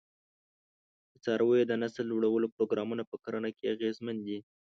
[1.11, 4.37] د څارویو د نسل لوړولو پروګرامونه په کرنه کې اغېزمن دي.